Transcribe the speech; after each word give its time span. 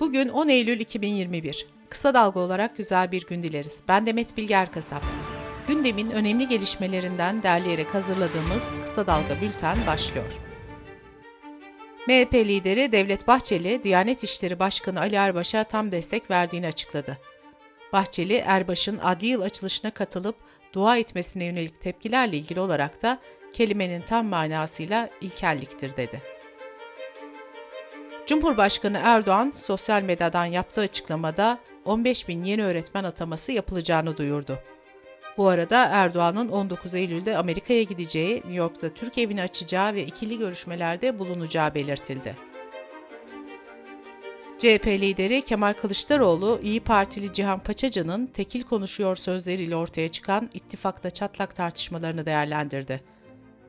Bugün 0.00 0.28
10 0.28 0.48
Eylül 0.48 0.80
2021. 0.80 1.66
Kısa 1.90 2.14
dalga 2.14 2.40
olarak 2.40 2.76
güzel 2.76 3.12
bir 3.12 3.26
gün 3.26 3.42
dileriz. 3.42 3.82
Ben 3.88 4.06
Demet 4.06 4.36
Bilge 4.36 4.54
Erkasap. 4.54 5.02
Gündemin 5.68 6.10
önemli 6.10 6.48
gelişmelerinden 6.48 7.42
derleyerek 7.42 7.94
hazırladığımız 7.94 8.68
Kısa 8.84 9.06
Dalga 9.06 9.40
Bülten 9.42 9.76
başlıyor. 9.86 10.26
MHP 12.08 12.34
lideri 12.34 12.92
Devlet 12.92 13.26
Bahçeli, 13.26 13.82
Diyanet 13.82 14.24
İşleri 14.24 14.58
Başkanı 14.58 15.00
Ali 15.00 15.14
Erbaş'a 15.14 15.64
tam 15.64 15.92
destek 15.92 16.30
verdiğini 16.30 16.66
açıkladı. 16.66 17.18
Bahçeli, 17.92 18.34
Erbaş'ın 18.34 18.98
adli 18.98 19.26
yıl 19.26 19.42
açılışına 19.42 19.90
katılıp 19.90 20.36
dua 20.72 20.96
etmesine 20.96 21.44
yönelik 21.44 21.80
tepkilerle 21.80 22.36
ilgili 22.36 22.60
olarak 22.60 23.02
da 23.02 23.18
kelimenin 23.52 24.02
tam 24.02 24.26
manasıyla 24.26 25.10
ilkelliktir 25.20 25.96
dedi. 25.96 26.37
Cumhurbaşkanı 28.28 29.00
Erdoğan 29.02 29.50
sosyal 29.50 30.02
medyadan 30.02 30.44
yaptığı 30.44 30.80
açıklamada 30.80 31.58
15 31.84 32.28
bin 32.28 32.44
yeni 32.44 32.64
öğretmen 32.64 33.04
ataması 33.04 33.52
yapılacağını 33.52 34.16
duyurdu. 34.16 34.58
Bu 35.36 35.48
arada 35.48 35.84
Erdoğan'ın 35.84 36.48
19 36.48 36.94
Eylül'de 36.94 37.36
Amerika'ya 37.36 37.82
gideceği, 37.82 38.34
New 38.36 38.54
York'ta 38.54 38.88
Türk 38.88 39.18
evini 39.18 39.42
açacağı 39.42 39.94
ve 39.94 40.04
ikili 40.04 40.38
görüşmelerde 40.38 41.18
bulunacağı 41.18 41.74
belirtildi. 41.74 42.36
CHP 44.58 44.86
lideri 44.86 45.42
Kemal 45.42 45.72
Kılıçdaroğlu, 45.72 46.60
İyi 46.62 46.80
Partili 46.80 47.32
Cihan 47.32 47.58
Paçacı'nın 47.58 48.26
tekil 48.26 48.62
konuşuyor 48.62 49.16
sözleriyle 49.16 49.76
ortaya 49.76 50.08
çıkan 50.08 50.50
ittifakta 50.54 51.10
çatlak 51.10 51.56
tartışmalarını 51.56 52.26
değerlendirdi. 52.26 53.00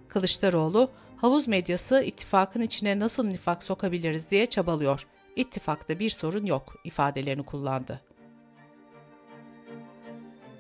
Kılıçdaroğlu, 0.08 0.91
havuz 1.22 1.48
medyası 1.48 2.04
ittifakın 2.04 2.62
içine 2.62 3.00
nasıl 3.00 3.26
nifak 3.26 3.64
sokabiliriz 3.64 4.32
diye 4.32 4.46
çabalıyor. 4.46 5.08
İttifakta 5.36 6.00
bir 6.00 6.09
sorun 6.09 6.45
yok 6.45 6.76
ifadelerini 6.84 7.44
kullandı. 7.44 8.02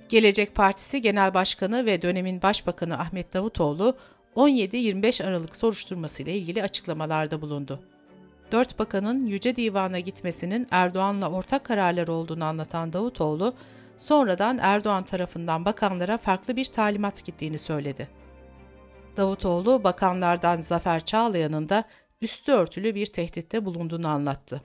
Gelecek 0.09 0.55
Partisi 0.55 1.01
Genel 1.01 1.33
Başkanı 1.33 1.85
ve 1.85 2.01
dönemin 2.01 2.41
Başbakanı 2.41 2.99
Ahmet 2.99 3.33
Davutoğlu 3.33 3.97
17-25 4.35 5.25
Aralık 5.25 5.55
soruşturması 5.55 6.23
ile 6.23 6.37
ilgili 6.37 6.63
açıklamalarda 6.63 7.41
bulundu. 7.41 7.79
Dört 8.51 8.79
bakanın 8.79 9.25
Yüce 9.25 9.55
Divan'a 9.55 9.99
gitmesinin 9.99 10.67
Erdoğan'la 10.71 11.31
ortak 11.31 11.63
kararlar 11.63 12.07
olduğunu 12.07 12.45
anlatan 12.45 12.93
Davutoğlu, 12.93 13.53
sonradan 13.97 14.57
Erdoğan 14.61 15.03
tarafından 15.03 15.65
bakanlara 15.65 16.17
farklı 16.17 16.55
bir 16.55 16.65
talimat 16.65 17.25
gittiğini 17.25 17.57
söyledi. 17.57 18.18
Davutoğlu, 19.19 19.83
bakanlardan 19.83 20.61
Zafer 20.61 21.05
Çağlayan'ın 21.05 21.69
da 21.69 21.83
üstü 22.21 22.51
örtülü 22.51 22.95
bir 22.95 23.05
tehditte 23.05 23.65
bulunduğunu 23.65 24.07
anlattı. 24.07 24.61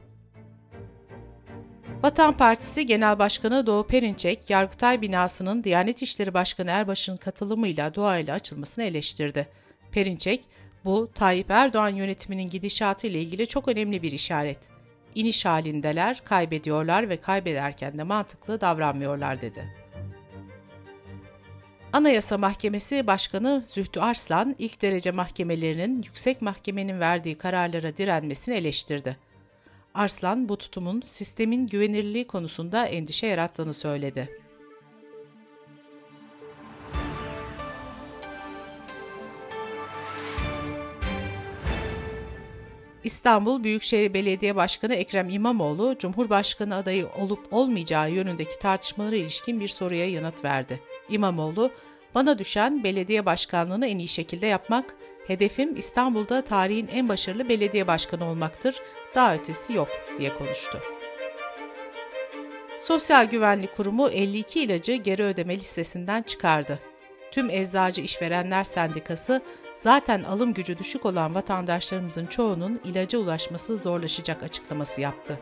Vatan 2.03 2.37
Partisi 2.37 2.87
Genel 2.87 3.19
Başkanı 3.19 3.67
Doğu 3.67 3.87
Perinçek, 3.87 4.51
Yargıtay 4.51 5.01
binasının 5.01 5.65
Diyanet 5.65 6.03
İşleri 6.03 6.35
Başkanı 6.35 6.71
Erbaş'ın 6.71 7.17
katılımıyla 7.17 7.95
duayla 7.95 8.35
açılmasını 8.35 8.85
eleştirdi. 8.85 9.49
Perinçek, 9.93 10.45
bu 10.85 11.11
Tayyip 11.15 11.51
Erdoğan 11.51 11.89
yönetiminin 11.89 12.51
gidişatı 12.51 13.07
ile 13.07 13.21
ilgili 13.21 13.47
çok 13.47 13.69
önemli 13.69 14.03
bir 14.03 14.13
işaret. 14.13 14.59
İniş 15.15 15.45
halindeler, 15.45 16.21
kaybediyorlar 16.25 17.09
ve 17.09 17.17
kaybederken 17.17 17.99
de 17.99 18.03
mantıklı 18.03 18.61
davranmıyorlar 18.61 19.41
dedi. 19.41 19.84
Anayasa 21.95 22.39
Mahkemesi 22.39 23.07
Başkanı 23.07 23.65
Zühtü 23.67 24.01
Arslan, 24.01 24.57
ilk 24.59 24.83
derece 24.83 25.11
mahkemelerinin 25.11 26.03
yüksek 26.03 26.43
mahkemenin 26.43 27.01
verdiği 27.01 27.35
kararlara 27.39 27.97
direnmesini 27.97 28.55
eleştirdi. 28.55 29.17
Arslan 29.95 30.49
bu 30.49 30.59
tutumun 30.59 31.01
sistemin 31.01 31.67
güvenirliği 31.67 32.27
konusunda 32.27 32.87
endişe 32.87 33.27
yarattığını 33.27 33.75
söyledi. 33.75 34.29
İstanbul 43.05 43.65
Büyükşehir 43.65 44.15
Belediye 44.15 44.57
Başkanı 44.57 44.95
Ekrem 44.95 45.29
İmamoğlu, 45.29 45.97
Cumhurbaşkanı 45.99 46.75
adayı 46.75 47.09
olup 47.09 47.53
olmayacağı 47.53 48.11
yönündeki 48.11 48.59
tartışmalara 48.59 49.17
ilişkin 49.17 49.61
bir 49.61 49.69
soruya 49.69 50.11
yanıt 50.11 50.45
verdi. 50.45 50.81
İmamoğlu, 51.09 51.71
bana 52.15 52.39
düşen 52.39 52.85
belediye 52.85 53.27
başkanlığını 53.27 53.87
en 53.87 53.99
iyi 53.99 54.09
şekilde 54.09 54.47
yapmak, 54.47 54.95
hedefim 55.27 55.77
İstanbul'da 55.77 56.45
tarihin 56.45 56.89
en 56.89 57.09
başarılı 57.09 57.49
belediye 57.49 57.87
başkanı 57.87 58.25
olmaktır, 58.31 58.81
daha 59.15 59.35
ötesi 59.35 59.73
yok 59.73 59.89
diye 60.19 60.35
konuştu. 60.35 60.79
Sosyal 62.79 63.25
Güvenlik 63.25 63.77
Kurumu 63.77 64.09
52 64.09 64.61
ilacı 64.61 64.93
geri 64.93 65.23
ödeme 65.23 65.57
listesinden 65.57 66.23
çıkardı. 66.23 66.79
Tüm 67.31 67.51
Eczacı 67.51 68.01
İşverenler 68.01 68.65
Sendikası 68.65 69.43
zaten 69.77 70.23
alım 70.23 70.55
gücü 70.55 70.79
düşük 70.79 71.07
olan 71.07 71.35
vatandaşlarımızın 71.35 72.27
çoğunun 72.27 72.81
ilaca 72.85 73.19
ulaşması 73.19 73.79
zorlaşacak 73.79 74.43
açıklaması 74.43 75.01
yaptı. 75.01 75.39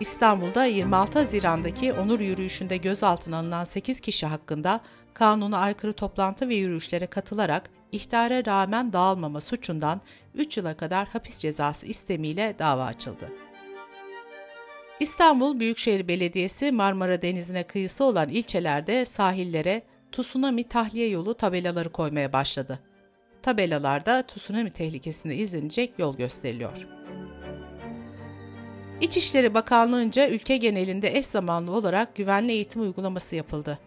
İstanbul'da 0.00 0.64
26 0.64 1.18
Haziran'daki 1.18 1.92
onur 1.92 2.20
yürüyüşünde 2.20 2.76
gözaltına 2.76 3.38
alınan 3.38 3.64
8 3.64 4.00
kişi 4.00 4.26
hakkında 4.26 4.80
kanuna 5.14 5.58
aykırı 5.58 5.92
toplantı 5.92 6.48
ve 6.48 6.54
yürüyüşlere 6.54 7.06
katılarak 7.06 7.70
ihtara 7.92 8.46
rağmen 8.46 8.92
dağılmama 8.92 9.40
suçundan 9.40 10.00
3 10.34 10.56
yıla 10.56 10.76
kadar 10.76 11.08
hapis 11.08 11.38
cezası 11.38 11.86
istemiyle 11.86 12.56
dava 12.58 12.84
açıldı. 12.84 13.32
İstanbul 15.00 15.60
Büyükşehir 15.60 16.08
Belediyesi 16.08 16.72
Marmara 16.72 17.22
Denizi'ne 17.22 17.62
kıyısı 17.62 18.04
olan 18.04 18.28
ilçelerde 18.28 19.04
sahillere 19.04 19.82
tsunami 20.12 20.64
tahliye 20.64 21.08
yolu 21.08 21.34
tabelaları 21.34 21.92
koymaya 21.92 22.32
başladı. 22.32 22.78
Tabelalarda 23.42 24.22
tsunami 24.22 24.70
tehlikesinde 24.70 25.36
izlenecek 25.36 25.98
yol 25.98 26.16
gösteriliyor. 26.16 26.86
İçişleri 29.00 29.54
Bakanlığı'nca 29.54 30.28
ülke 30.28 30.56
genelinde 30.56 31.18
eş 31.18 31.26
zamanlı 31.26 31.72
olarak 31.72 32.16
güvenli 32.16 32.52
eğitim 32.52 32.82
uygulaması 32.82 33.36
yapıldı. 33.36 33.78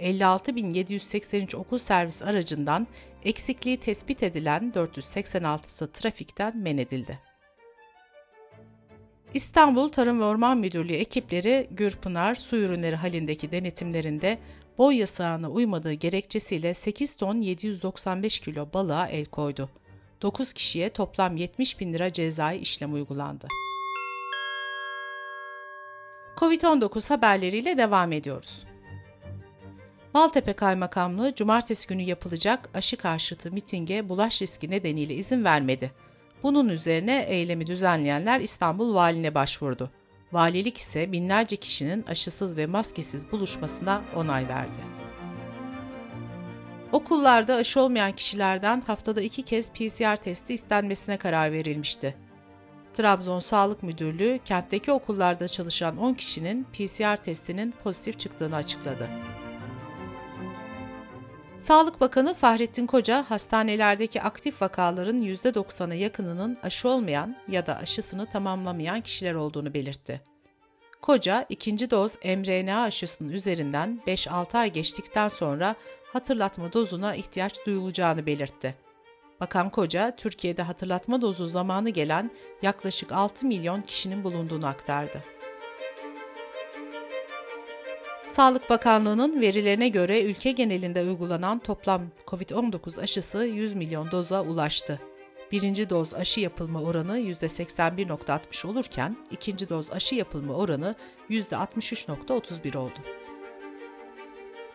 56.783 0.00 1.56
okul 1.56 1.78
servis 1.78 2.22
aracından 2.22 2.86
eksikliği 3.24 3.76
tespit 3.76 4.22
edilen 4.22 4.72
486'sı 4.74 5.92
trafikten 5.92 6.56
men 6.58 6.78
edildi. 6.78 7.18
İstanbul 9.34 9.88
Tarım 9.88 10.20
ve 10.20 10.24
Orman 10.24 10.58
Müdürlüğü 10.58 10.94
ekipleri 10.94 11.68
Gürpınar 11.70 12.34
su 12.34 12.56
ürünleri 12.56 12.96
halindeki 12.96 13.52
denetimlerinde 13.52 14.38
boy 14.78 14.96
yasağına 14.96 15.50
uymadığı 15.50 15.92
gerekçesiyle 15.92 16.74
8 16.74 17.16
ton 17.16 17.40
795 17.40 18.40
kilo 18.40 18.68
balığa 18.74 19.08
el 19.08 19.24
koydu. 19.24 19.70
9 20.22 20.52
kişiye 20.52 20.90
toplam 20.90 21.36
70 21.36 21.80
bin 21.80 21.92
lira 21.92 22.12
cezai 22.12 22.58
işlem 22.58 22.94
uygulandı. 22.94 23.48
Covid-19 26.36 27.08
haberleriyle 27.08 27.78
devam 27.78 28.12
ediyoruz. 28.12 28.64
Maltepe 30.14 30.52
Kaymakamlığı 30.52 31.34
cumartesi 31.34 31.88
günü 31.88 32.02
yapılacak 32.02 32.68
aşı 32.74 32.96
karşıtı 32.96 33.52
mitinge 33.52 34.08
bulaş 34.08 34.42
riski 34.42 34.70
nedeniyle 34.70 35.14
izin 35.14 35.44
vermedi. 35.44 35.92
Bunun 36.42 36.68
üzerine 36.68 37.22
eylemi 37.28 37.66
düzenleyenler 37.66 38.40
İstanbul 38.40 38.94
Valine 38.94 39.34
başvurdu. 39.34 39.90
Valilik 40.32 40.78
ise 40.78 41.12
binlerce 41.12 41.56
kişinin 41.56 42.02
aşısız 42.02 42.56
ve 42.56 42.66
maskesiz 42.66 43.32
buluşmasına 43.32 44.02
onay 44.16 44.48
verdi. 44.48 44.78
Okullarda 46.92 47.54
aşı 47.54 47.80
olmayan 47.80 48.12
kişilerden 48.12 48.80
haftada 48.80 49.22
iki 49.22 49.42
kez 49.42 49.72
PCR 49.72 50.16
testi 50.16 50.54
istenmesine 50.54 51.16
karar 51.16 51.52
verilmişti. 51.52 52.23
Trabzon 52.94 53.38
Sağlık 53.38 53.82
Müdürlüğü 53.82 54.40
kentteki 54.44 54.92
okullarda 54.92 55.48
çalışan 55.48 55.96
10 55.96 56.14
kişinin 56.14 56.64
PCR 56.64 57.16
testinin 57.16 57.74
pozitif 57.84 58.18
çıktığını 58.20 58.56
açıkladı. 58.56 59.08
Sağlık 61.58 62.00
Bakanı 62.00 62.34
Fahrettin 62.34 62.86
Koca, 62.86 63.24
hastanelerdeki 63.28 64.22
aktif 64.22 64.62
vakaların 64.62 65.18
%90'a 65.18 65.94
yakınının 65.94 66.58
aşı 66.62 66.88
olmayan 66.88 67.36
ya 67.48 67.66
da 67.66 67.76
aşısını 67.76 68.26
tamamlamayan 68.26 69.00
kişiler 69.00 69.34
olduğunu 69.34 69.74
belirtti. 69.74 70.20
Koca, 71.02 71.46
ikinci 71.48 71.90
doz 71.90 72.16
mRNA 72.24 72.82
aşısının 72.82 73.32
üzerinden 73.32 74.02
5-6 74.06 74.58
ay 74.58 74.72
geçtikten 74.72 75.28
sonra 75.28 75.74
hatırlatma 76.12 76.72
dozuna 76.72 77.14
ihtiyaç 77.14 77.66
duyulacağını 77.66 78.26
belirtti. 78.26 78.74
Bakan 79.40 79.70
Koca, 79.70 80.16
Türkiye'de 80.16 80.62
hatırlatma 80.62 81.20
dozu 81.20 81.46
zamanı 81.46 81.90
gelen 81.90 82.30
yaklaşık 82.62 83.12
6 83.12 83.46
milyon 83.46 83.80
kişinin 83.80 84.24
bulunduğunu 84.24 84.66
aktardı. 84.66 85.22
Sağlık 88.26 88.70
Bakanlığı'nın 88.70 89.40
verilerine 89.40 89.88
göre 89.88 90.22
ülke 90.22 90.52
genelinde 90.52 91.02
uygulanan 91.02 91.58
toplam 91.58 92.02
COVID-19 92.26 93.00
aşısı 93.00 93.44
100 93.44 93.74
milyon 93.74 94.10
doza 94.10 94.42
ulaştı. 94.42 95.00
Birinci 95.52 95.90
doz 95.90 96.14
aşı 96.14 96.40
yapılma 96.40 96.82
oranı 96.82 97.18
%81.60 97.18 98.66
olurken 98.66 99.16
ikinci 99.30 99.68
doz 99.68 99.90
aşı 99.90 100.14
yapılma 100.14 100.54
oranı 100.54 100.94
%63.31 101.30 102.78
oldu. 102.78 102.98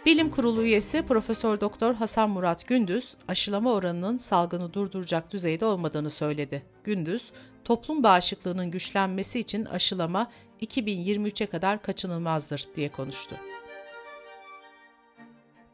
Bilim 0.10 0.32
Kurulu 0.32 0.64
üyesi 0.64 1.02
Profesör 1.02 1.62
Doktor 1.62 1.94
Hasan 1.94 2.30
Murat 2.30 2.68
Gündüz, 2.68 3.16
aşılama 3.28 3.74
oranının 3.74 4.18
salgını 4.18 4.74
durduracak 4.74 5.32
düzeyde 5.32 5.66
olmadığını 5.66 6.10
söyledi. 6.10 6.64
Gündüz, 6.84 7.32
toplum 7.64 8.04
bağışıklığının 8.04 8.72
güçlenmesi 8.72 9.40
için 9.40 9.66
aşılama 9.66 10.32
2023'e 10.62 11.46
kadar 11.46 11.82
kaçınılmazdır 11.82 12.68
diye 12.76 12.90
konuştu. 12.90 13.36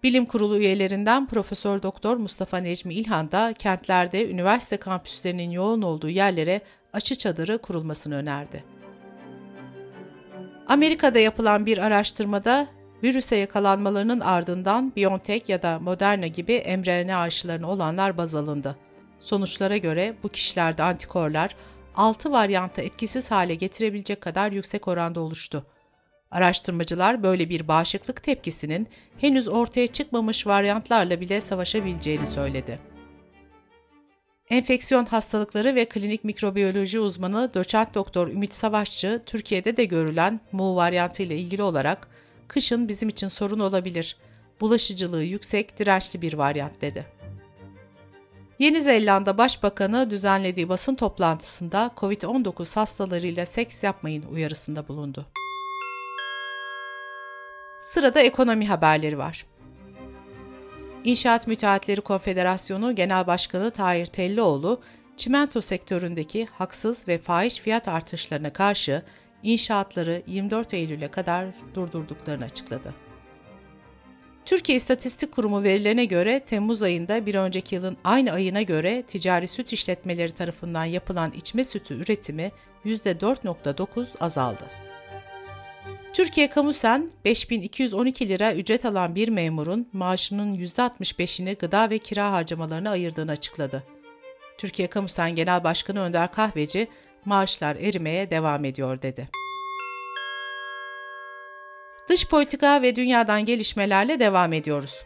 Bilim 0.04 0.26
Kurulu 0.26 0.58
üyelerinden 0.58 1.28
Profesör 1.28 1.84
Doktor 1.84 2.18
Mustafa 2.18 2.58
Necmi 2.58 2.94
İlhan 2.94 3.32
da 3.32 3.54
kentlerde 3.54 4.30
üniversite 4.30 4.78
kampüslerinin 4.78 5.52
yoğun 5.52 5.82
olduğu 5.82 6.10
yerlere 6.10 6.62
aşı 6.94 7.16
çadırı 7.16 7.58
kurulmasını 7.58 8.16
önerdi. 8.16 8.64
Amerika'da 10.68 11.20
yapılan 11.20 11.66
bir 11.66 11.78
araştırmada 11.78 12.68
virüse 13.06 13.36
yakalanmalarının 13.36 14.20
ardından 14.20 14.94
BioNTech 14.96 15.50
ya 15.50 15.62
da 15.62 15.80
Moderna 15.80 16.28
gibi 16.28 16.78
mRNA 16.78 17.18
aşılarını 17.18 17.70
olanlar 17.70 18.18
baz 18.18 18.36
alındı. 18.36 18.76
Sonuçlara 19.20 19.78
göre 19.78 20.14
bu 20.24 20.30
kişilerde 20.30 20.84
antikorlar 20.84 21.56
6 21.96 22.32
varyanta 22.32 22.82
etkisiz 22.82 23.32
hale 23.32 23.56
getirebilecek 23.56 24.22
kadar 24.22 24.52
yüksek 24.52 24.88
oranda 24.88 25.20
oluştu. 25.20 25.66
Araştırmacılar 26.32 27.24
böyle 27.24 27.50
bir 27.50 27.68
bağışıklık 27.68 28.24
tepkisinin 28.24 28.88
henüz 29.18 29.48
ortaya 29.48 29.88
çıkmamış 29.88 30.48
varyantlarla 30.48 31.22
bile 31.22 31.42
savaşabileceğini 31.42 32.28
söyledi. 32.28 32.80
Enfeksiyon 34.50 35.06
hastalıkları 35.06 35.76
ve 35.76 35.86
klinik 35.86 36.24
mikrobiyoloji 36.24 37.00
uzmanı 37.00 37.54
doçent 37.54 37.96
doktor 37.96 38.28
Ümit 38.28 38.54
Savaşçı, 38.54 39.22
Türkiye'de 39.26 39.78
de 39.78 39.86
görülen 39.86 40.40
Mu 40.52 40.76
varyantı 40.76 41.24
ile 41.24 41.38
ilgili 41.38 41.64
olarak 41.64 42.08
kışın 42.48 42.88
bizim 42.88 43.10
için 43.10 43.28
sorun 43.28 43.60
olabilir. 43.60 44.18
Bulaşıcılığı 44.62 45.24
yüksek, 45.24 45.80
dirençli 45.80 46.22
bir 46.22 46.34
varyant 46.34 46.82
dedi. 46.82 47.06
Yeni 48.60 48.82
Zelanda 48.82 49.38
Başbakanı 49.38 50.10
düzenlediği 50.10 50.70
basın 50.70 50.96
toplantısında 50.96 51.92
COVID-19 51.98 52.76
hastalarıyla 52.76 53.46
seks 53.46 53.84
yapmayın 53.84 54.24
uyarısında 54.32 54.88
bulundu. 54.88 55.26
Sırada 57.82 58.20
ekonomi 58.20 58.68
haberleri 58.68 59.18
var. 59.18 59.46
İnşaat 61.04 61.48
Müteahhitleri 61.48 62.02
Konfederasyonu 62.02 62.96
Genel 62.96 63.28
Başkanı 63.28 63.72
Tahir 63.72 64.06
Tellioğlu, 64.06 64.82
çimento 65.18 65.62
sektöründeki 65.62 66.46
haksız 66.46 67.08
ve 67.08 67.18
fahiş 67.18 67.60
fiyat 67.60 67.88
artışlarına 67.88 68.54
karşı 68.54 69.04
inşaatları 69.46 70.24
24 70.28 70.74
Eylül'e 70.74 71.08
kadar 71.08 71.46
durdurduklarını 71.76 72.46
açıkladı. 72.46 72.94
Türkiye 74.46 74.76
İstatistik 74.76 75.32
Kurumu 75.32 75.64
verilerine 75.64 76.06
göre 76.06 76.40
Temmuz 76.40 76.84
ayında 76.84 77.26
bir 77.26 77.36
önceki 77.36 77.76
yılın 77.76 77.98
aynı 78.04 78.32
ayına 78.32 78.62
göre 78.62 79.04
ticari 79.04 79.48
süt 79.48 79.74
işletmeleri 79.74 80.32
tarafından 80.32 80.86
yapılan 80.86 81.32
içme 81.32 81.64
sütü 81.64 81.94
üretimi 81.94 82.52
%4.9 82.86 84.08
azaldı. 84.20 84.66
Türkiye 86.14 86.50
Kamusen, 86.50 87.12
5212 87.26 88.30
lira 88.30 88.54
ücret 88.54 88.86
alan 88.86 89.16
bir 89.16 89.30
memurun 89.30 89.90
maaşının 89.94 90.56
%65'ini 90.56 91.58
gıda 91.58 91.90
ve 91.90 91.98
kira 91.98 92.32
harcamalarına 92.32 92.90
ayırdığını 92.90 93.32
açıkladı. 93.32 93.84
Türkiye 94.58 94.88
Kamusen 94.88 95.36
Genel 95.36 95.64
Başkanı 95.64 96.00
Önder 96.00 96.32
Kahveci, 96.32 96.88
maaşlar 97.26 97.76
erimeye 97.76 98.32
devam 98.32 98.66
ediyor 98.66 99.02
dedi. 99.02 99.30
Dış 102.10 102.28
politika 102.28 102.82
ve 102.82 102.96
dünyadan 102.96 103.46
gelişmelerle 103.46 104.20
devam 104.20 104.54
ediyoruz. 104.54 105.06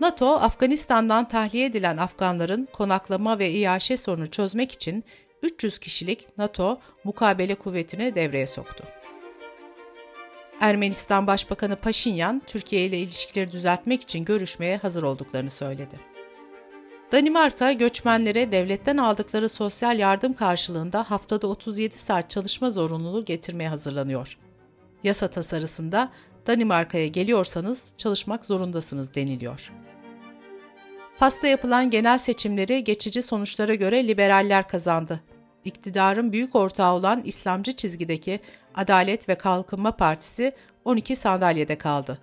NATO, 0.00 0.26
Afganistan'dan 0.26 1.28
tahliye 1.28 1.66
edilen 1.66 1.96
Afganların 1.96 2.68
konaklama 2.72 3.38
ve 3.38 3.50
iaşe 3.50 3.96
sorunu 3.96 4.30
çözmek 4.30 4.72
için 4.72 5.04
300 5.42 5.78
kişilik 5.78 6.38
NATO 6.38 6.80
mukabele 7.04 7.54
kuvvetini 7.54 8.14
devreye 8.14 8.46
soktu. 8.46 8.84
Ermenistan 10.60 11.26
Başbakanı 11.26 11.76
Paşinyan, 11.76 12.42
Türkiye 12.46 12.86
ile 12.86 12.98
ilişkileri 12.98 13.52
düzeltmek 13.52 14.02
için 14.02 14.24
görüşmeye 14.24 14.76
hazır 14.76 15.02
olduklarını 15.02 15.50
söyledi. 15.50 16.14
Danimarka, 17.14 17.72
göçmenlere 17.72 18.52
devletten 18.52 18.96
aldıkları 18.96 19.48
sosyal 19.48 19.98
yardım 19.98 20.32
karşılığında 20.32 21.10
haftada 21.10 21.46
37 21.46 21.98
saat 21.98 22.30
çalışma 22.30 22.70
zorunluluğu 22.70 23.24
getirmeye 23.24 23.68
hazırlanıyor. 23.68 24.38
Yasa 25.04 25.28
tasarısında 25.28 26.10
Danimarka'ya 26.46 27.06
geliyorsanız 27.06 27.92
çalışmak 27.98 28.46
zorundasınız 28.46 29.14
deniliyor. 29.14 29.72
Fas'ta 31.16 31.46
yapılan 31.46 31.90
genel 31.90 32.18
seçimleri 32.18 32.84
geçici 32.84 33.22
sonuçlara 33.22 33.74
göre 33.74 34.08
liberaller 34.08 34.68
kazandı. 34.68 35.20
İktidarın 35.64 36.32
büyük 36.32 36.54
ortağı 36.54 36.94
olan 36.94 37.22
İslamcı 37.24 37.72
çizgideki 37.72 38.40
Adalet 38.74 39.28
ve 39.28 39.34
Kalkınma 39.34 39.92
Partisi 39.92 40.52
12 40.84 41.16
sandalyede 41.16 41.78
kaldı. 41.78 42.18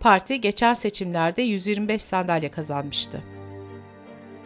Parti 0.00 0.40
geçen 0.40 0.74
seçimlerde 0.74 1.42
125 1.42 2.02
sandalye 2.02 2.50
kazanmıştı. 2.50 3.22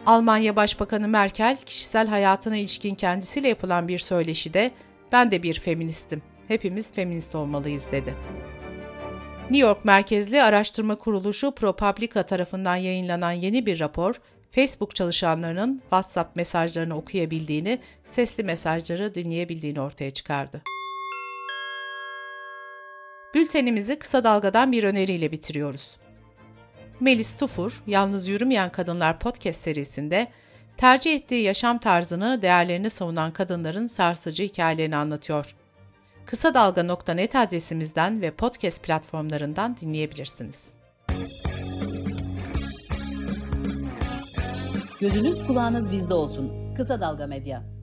Almanya 0.05 0.55
Başbakanı 0.55 1.07
Merkel, 1.07 1.57
kişisel 1.65 2.07
hayatına 2.07 2.57
ilişkin 2.57 2.95
kendisiyle 2.95 3.47
yapılan 3.47 3.87
bir 3.87 3.99
söyleşide 3.99 4.71
"Ben 5.11 5.31
de 5.31 5.43
bir 5.43 5.59
feministim. 5.59 6.21
Hepimiz 6.47 6.93
feminist 6.93 7.35
olmalıyız." 7.35 7.85
dedi. 7.91 8.13
New 9.41 9.67
York 9.67 9.85
merkezli 9.85 10.43
araştırma 10.43 10.95
kuruluşu 10.95 11.51
ProPublica 11.51 12.23
tarafından 12.23 12.75
yayınlanan 12.75 13.31
yeni 13.31 13.65
bir 13.65 13.79
rapor, 13.79 14.15
Facebook 14.51 14.95
çalışanlarının 14.95 15.79
WhatsApp 15.79 16.35
mesajlarını 16.35 16.97
okuyabildiğini, 16.97 17.79
sesli 18.05 18.43
mesajları 18.43 19.15
dinleyebildiğini 19.15 19.81
ortaya 19.81 20.11
çıkardı. 20.11 20.61
Bültenimizi 23.33 23.99
kısa 23.99 24.23
dalgadan 24.23 24.71
bir 24.71 24.83
öneriyle 24.83 25.31
bitiriyoruz. 25.31 25.97
Melis 26.99 27.39
Tufur, 27.39 27.83
Yalnız 27.87 28.27
Yürümeyen 28.27 28.71
Kadınlar 28.71 29.19
podcast 29.19 29.61
serisinde 29.61 30.27
tercih 30.77 31.15
ettiği 31.15 31.43
yaşam 31.43 31.77
tarzını, 31.77 32.41
değerlerini 32.41 32.89
savunan 32.89 33.31
kadınların 33.31 33.87
sarsıcı 33.87 34.43
hikayelerini 34.43 34.95
anlatıyor. 34.95 35.55
Kısa 36.25 36.53
Dalga.net 36.53 37.35
adresimizden 37.35 38.21
ve 38.21 38.31
podcast 38.31 38.83
platformlarından 38.83 39.77
dinleyebilirsiniz. 39.81 40.73
Gözünüz 45.01 45.47
kulağınız 45.47 45.91
bizde 45.91 46.13
olsun. 46.13 46.73
Kısa 46.75 47.01
Dalga 47.01 47.27
Medya. 47.27 47.74